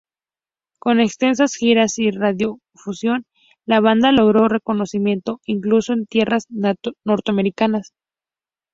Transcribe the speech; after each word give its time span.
Con 0.79 0.99
extensas 0.99 1.53
giras 1.53 1.99
y 1.99 2.09
radiodifusión, 2.09 3.27
la 3.67 3.81
banda 3.81 4.11
logró 4.11 4.47
reconocimiento 4.47 5.39
incluso 5.45 5.93
en 5.93 6.07
tierras 6.07 6.47
norteamericanas. 7.05 7.93